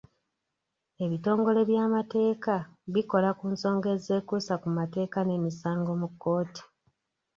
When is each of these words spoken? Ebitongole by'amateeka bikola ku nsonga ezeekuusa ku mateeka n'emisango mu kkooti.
Ebitongole 1.03 1.61
by'amateeka 1.69 2.53
bikola 2.93 3.29
ku 3.39 3.45
nsonga 3.53 3.87
ezeekuusa 3.95 4.53
ku 4.61 4.69
mateeka 4.77 5.19
n'emisango 5.23 5.91
mu 6.01 6.07
kkooti. 6.11 6.63